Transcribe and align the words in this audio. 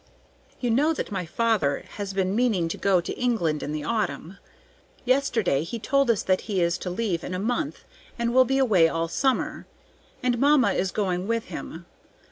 "You 0.59 0.71
know 0.71 0.95
that 0.95 1.11
my 1.11 1.27
father 1.27 1.85
has 1.91 2.11
been 2.11 2.35
meaning 2.35 2.67
to 2.69 2.75
go 2.79 3.01
to 3.01 3.13
England 3.19 3.61
in 3.61 3.71
the 3.71 3.83
autumn? 3.83 4.39
Yesterday 5.05 5.63
he 5.63 5.77
told 5.77 6.09
us 6.09 6.23
that 6.23 6.41
he 6.49 6.59
is 6.59 6.79
to 6.79 6.89
leave 6.89 7.23
in 7.23 7.35
a 7.35 7.39
month 7.39 7.83
and 8.17 8.33
will 8.33 8.43
be 8.45 8.57
away 8.57 8.89
all 8.89 9.07
summer, 9.07 9.67
and 10.23 10.39
mamma 10.39 10.71
is 10.73 10.89
going 10.89 11.27
with 11.27 11.49
him. 11.53 11.85